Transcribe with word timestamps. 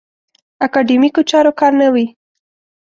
اکاډیمیکو 0.65 1.21
چارو 1.29 1.51
کار 1.59 1.71
نه 1.81 1.87
وي. 1.93 2.07